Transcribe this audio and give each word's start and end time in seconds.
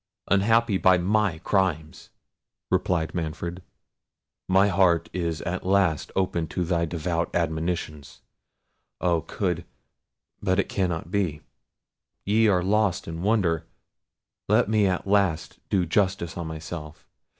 unhappy 0.31 0.79
by 0.79 0.97
my 0.97 1.37
crimes!" 1.43 2.09
replied 2.71 3.13
Manfred, 3.13 3.61
"my 4.47 4.67
heart 4.67 5.09
at 5.15 5.63
last 5.63 6.09
is 6.09 6.13
open 6.15 6.47
to 6.47 6.63
thy 6.65 6.85
devout 6.85 7.29
admonitions. 7.35 8.21
Oh! 8.99 9.21
could—but 9.21 10.57
it 10.59 10.69
cannot 10.69 11.11
be—ye 11.11 12.47
are 12.47 12.63
lost 12.63 13.07
in 13.07 13.21
wonder—let 13.21 14.67
me 14.67 14.87
at 14.87 15.05
last 15.05 15.59
do 15.69 15.85
justice 15.85 16.35
on 16.35 16.47
myself! 16.47 17.07